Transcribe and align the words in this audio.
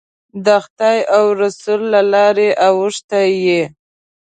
د 0.45 0.47
خدای 0.63 0.97
او 1.15 1.25
رسول 1.41 1.81
له 1.93 2.01
لارې 2.13 2.49
اوښتی 2.67 3.27
یې. 3.45 3.63